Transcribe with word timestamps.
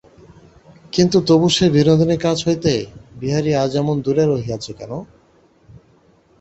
কিন্তু 0.93 1.17
তবু 1.29 1.47
সেই 1.49 1.71
বিনোদিনীর 1.75 2.19
কাছ 2.19 2.37
হইতে 2.47 2.71
বিহারী 3.19 3.51
আজ 3.53 3.71
এমন 3.75 3.95
দূরে 4.05 4.23
রহিয়াছে 4.25 4.71
কেন। 4.79 4.91